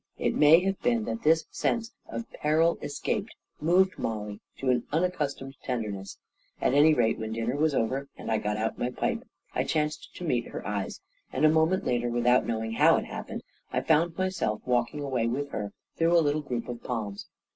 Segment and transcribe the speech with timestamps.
[0.17, 5.55] It may have been that this sense of peril escaped moved Mollie to an unaccustomed
[5.61, 6.17] tenderness;
[6.59, 10.15] at any rate, when dinner was over and I got out my pipe, I chanced
[10.15, 11.01] to meet her eyes;
[11.31, 15.03] and a moment later, with out knowing how it happened, I found myself walk 1
[15.03, 17.27] 66 A KING IN BABYLON ing away with her through a little group of palms.